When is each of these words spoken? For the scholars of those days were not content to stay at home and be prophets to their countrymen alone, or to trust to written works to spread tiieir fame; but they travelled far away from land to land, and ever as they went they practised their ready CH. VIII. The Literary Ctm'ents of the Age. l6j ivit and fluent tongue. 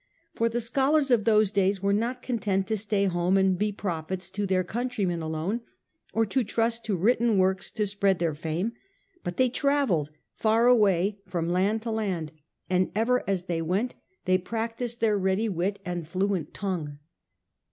For 0.33 0.49
the 0.49 0.61
scholars 0.61 1.11
of 1.11 1.25
those 1.25 1.51
days 1.51 1.83
were 1.83 1.93
not 1.93 2.23
content 2.23 2.65
to 2.69 2.75
stay 2.75 3.05
at 3.05 3.11
home 3.11 3.37
and 3.37 3.55
be 3.55 3.71
prophets 3.71 4.31
to 4.31 4.47
their 4.47 4.63
countrymen 4.63 5.21
alone, 5.21 5.61
or 6.11 6.25
to 6.25 6.43
trust 6.43 6.83
to 6.85 6.95
written 6.95 7.37
works 7.37 7.69
to 7.69 7.85
spread 7.85 8.17
tiieir 8.17 8.35
fame; 8.35 8.73
but 9.23 9.37
they 9.37 9.47
travelled 9.47 10.09
far 10.33 10.65
away 10.65 11.19
from 11.27 11.49
land 11.51 11.83
to 11.83 11.91
land, 11.91 12.31
and 12.67 12.91
ever 12.95 13.21
as 13.29 13.43
they 13.45 13.61
went 13.61 13.93
they 14.25 14.39
practised 14.39 15.01
their 15.01 15.19
ready 15.19 15.43
CH. 15.43 15.45
VIII. 15.45 15.45
The 15.45 15.51
Literary 15.51 15.71
Ctm'ents 15.71 15.77
of 15.77 15.83
the 15.83 15.83
Age. 15.83 15.83
l6j 15.83 15.83
ivit 15.83 15.91
and 15.91 16.07
fluent 16.07 16.53
tongue. 16.55 16.99